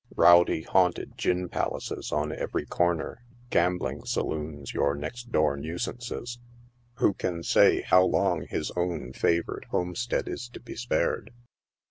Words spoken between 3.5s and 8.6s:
gambling saloons your next door nuisances, who can say how Ions